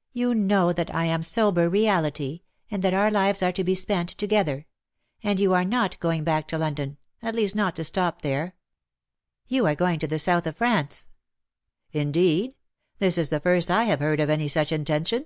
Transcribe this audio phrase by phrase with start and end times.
[0.00, 3.74] *' You know that I am sober reality, and that •our lives are to be
[3.74, 4.66] spent together.
[5.22, 8.54] And you are not going back to London— at least not to stop there.
[9.46, 11.06] You are going to the South of France.
[11.94, 12.56] ''■'^' Indeed?
[12.98, 15.24] this is the first I have heard of any such intention.